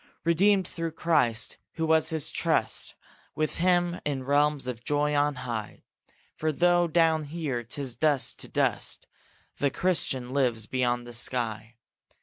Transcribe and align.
Redeemed 0.23 0.67
through 0.67 0.93
Christ, 0.93 1.57
who 1.73 1.85
was 1.85 2.09
his 2.09 2.31
trust, 2.31 2.95
With 3.35 3.57
him 3.57 4.01
in 4.03 4.23
realms 4.23 4.65
of 4.65 4.83
joy 4.83 5.13
on 5.13 5.35
high; 5.35 5.83
For 6.35 6.51
though 6.51 6.87
down 6.87 7.25
here 7.25 7.61
"'tis 7.61 7.97
dust 7.97 8.39
to 8.39 8.47
dust," 8.47 9.05
The 9.57 9.69
Christian 9.69 10.31
lives 10.33 10.65
beyond 10.65 11.05
the 11.05 11.13
sky. 11.13 11.75